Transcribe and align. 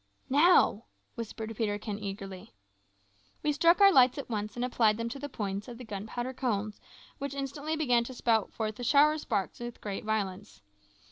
"Now!" 0.31 0.85
whispered 1.13 1.55
Peterkin 1.55 1.99
eagerly. 1.99 2.55
We 3.43 3.51
struck 3.53 3.79
our 3.79 3.93
lights 3.93 4.17
at 4.17 4.31
once 4.31 4.55
and 4.55 4.65
applied 4.65 4.97
them 4.97 5.09
to 5.09 5.19
the 5.19 5.29
points 5.29 5.67
of 5.67 5.77
the 5.77 5.83
gunpowder 5.85 6.33
cones, 6.33 6.81
which 7.19 7.35
instantly 7.35 7.75
began 7.75 8.03
to 8.05 8.15
spout 8.15 8.51
forth 8.51 8.79
a 8.79 8.83
shower 8.83 9.13
of 9.13 9.21
sparks 9.21 9.59
with 9.59 9.79
great 9.79 10.03
violence. 10.03 10.63